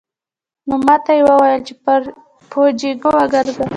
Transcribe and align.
نو 0.67 0.75
ماته 0.85 1.11
يې 1.17 1.23
وويل 1.27 1.59
چې 1.67 1.73
پر 1.83 2.01
پوجيگرو 2.49 3.11
وگرځم. 3.17 3.69